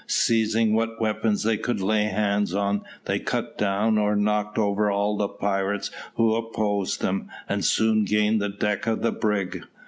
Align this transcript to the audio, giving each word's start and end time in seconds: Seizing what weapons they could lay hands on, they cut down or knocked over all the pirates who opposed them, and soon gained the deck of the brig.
Seizing 0.07 0.73
what 0.73 0.99
weapons 0.99 1.43
they 1.43 1.57
could 1.57 1.79
lay 1.79 2.05
hands 2.05 2.55
on, 2.55 2.81
they 3.05 3.19
cut 3.19 3.55
down 3.59 3.99
or 3.99 4.15
knocked 4.15 4.57
over 4.57 4.89
all 4.89 5.15
the 5.15 5.27
pirates 5.27 5.91
who 6.15 6.33
opposed 6.33 7.01
them, 7.01 7.29
and 7.47 7.63
soon 7.63 8.03
gained 8.05 8.41
the 8.41 8.49
deck 8.49 8.87
of 8.87 9.03
the 9.03 9.11
brig. 9.11 9.63